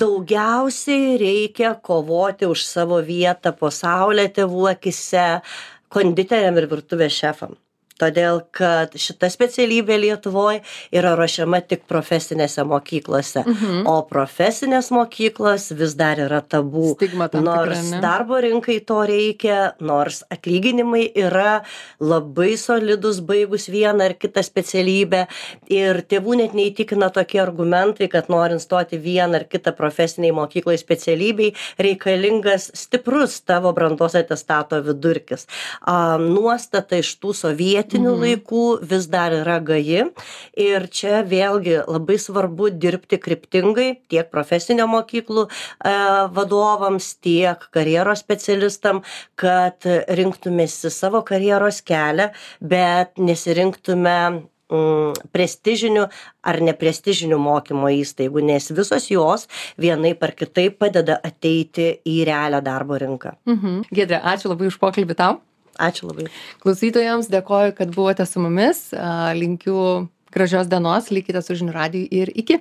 Daugiausiai 0.00 1.18
reikia 1.20 1.74
kovoti 1.84 2.48
už 2.48 2.64
savo 2.64 3.02
vietą 3.04 3.52
po 3.58 3.72
saulę 3.74 4.30
tėvų 4.32 4.70
akise 4.72 5.26
konditeriam 5.92 6.56
ir 6.58 6.70
virtuvės 6.70 7.20
šefam. 7.20 7.58
Todėl, 8.00 8.40
kad 8.50 8.90
šita 8.98 9.28
specialybė 9.30 9.94
Lietuvoje 10.02 10.62
yra 10.90 11.12
ruošiama 11.14 11.60
tik 11.62 11.84
profesinėse 11.86 12.64
mokyklose, 12.66 13.44
Mhm. 13.46 13.86
o 13.86 14.02
profesinės 14.02 14.90
mokyklos 14.90 15.70
vis 15.78 15.94
dar 15.94 16.16
yra 16.18 16.40
tikra, 16.42 17.30
Nors 17.44 17.78
darbo 18.02 18.40
rinkai 18.42 18.80
to 18.84 18.98
reikia, 19.06 19.74
nors 19.80 20.24
atlyginimai 20.30 21.12
yra 21.14 21.62
labai 22.00 22.56
solidus 22.58 23.20
baigus 23.20 23.68
vieną 23.70 24.02
ar 24.08 24.14
kitą 24.14 24.42
specialybę 24.42 25.26
ir 25.70 26.02
tėvų 26.02 26.36
net 26.36 26.52
neįtikina 26.52 27.12
tokie 27.12 27.38
argumentai, 27.40 28.08
kad 28.08 28.26
norint 28.28 28.60
stoti 28.60 28.98
vieną 28.98 29.34
ar 29.36 29.44
kitą 29.44 29.70
profesiniai 29.76 30.32
mokyklai 30.34 30.76
specialybei 30.78 31.54
reikalingas 31.78 32.70
stiprus 32.74 33.40
tavo 33.46 33.72
brandos 33.72 34.14
atestato 34.14 34.82
vidurkis. 34.82 35.46
A, 35.86 36.18
nuostata 36.18 36.96
iš 36.96 37.14
tų 37.22 37.30
sovietinių 37.34 37.83
Mhm. 37.92 38.20
laikų 38.22 38.64
vis 38.90 39.06
dar 39.12 39.32
yra 39.32 39.58
gaji 39.60 40.06
ir 40.56 40.86
čia 40.88 41.22
vėlgi 41.26 41.82
labai 41.86 42.16
svarbu 42.18 42.70
dirbti 42.70 43.18
kryptingai 43.18 43.88
tiek 44.08 44.30
profesinio 44.30 44.86
mokyklų 44.90 45.46
e, 45.48 45.94
vadovams, 46.34 47.14
tiek 47.20 47.68
karjeros 47.74 48.24
specialistam, 48.24 49.02
kad 49.36 49.84
rinktumėsi 50.08 50.90
savo 50.90 51.22
karjeros 51.26 51.82
kelią, 51.84 52.30
bet 52.60 53.18
nesirinktume 53.18 54.16
mm, 54.72 55.30
prestižinių 55.34 56.04
ar 56.44 56.60
neprestižinių 56.68 57.38
mokymo 57.40 57.90
įstaigų, 58.00 58.44
nes 58.44 58.70
visos 58.74 59.08
jos 59.12 59.48
vienaip 59.80 60.22
ar 60.24 60.34
kitaip 60.36 60.78
padeda 60.82 61.18
ateiti 61.24 61.90
į 62.04 62.20
realią 62.28 62.62
darbo 62.64 62.98
rinką. 63.00 63.36
Mhm. 63.48 63.82
Gedrė, 63.94 64.22
ačiū 64.34 64.52
labai 64.52 64.70
už 64.72 64.80
pokalbį 64.82 65.18
tau. 65.18 65.42
Ačiū 65.82 66.10
labai. 66.10 66.28
Klausytojams 66.62 67.30
dėkoju, 67.32 67.74
kad 67.78 67.94
buvote 67.94 68.26
su 68.28 68.42
mumis. 68.42 68.86
Linkiu 69.34 70.06
gražios 70.34 70.70
dienos, 70.70 71.10
likite 71.14 71.42
su 71.42 71.56
žinių 71.58 71.74
radiju 71.74 72.08
ir 72.10 72.30
iki. 72.34 72.60